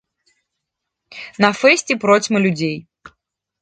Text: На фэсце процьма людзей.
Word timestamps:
На 1.47 1.53
фэсце 1.61 2.01
процьма 2.07 2.37
людзей. 2.49 2.77